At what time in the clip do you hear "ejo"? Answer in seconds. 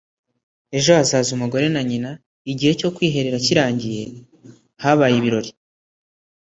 0.77-0.89